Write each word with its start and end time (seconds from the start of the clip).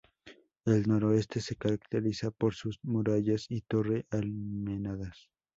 El 0.65 0.87
noroeste 0.87 1.41
se 1.41 1.55
caracteriza 1.55 2.31
por 2.31 2.55
sus 2.55 2.79
murallas 2.81 3.45
y 3.49 3.61
torre 3.61 4.07
almenadas. 4.09 5.29